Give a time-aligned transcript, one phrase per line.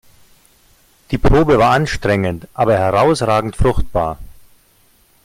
[1.11, 4.17] Die Probe war anstrengend, aber herausragend fruchtbar.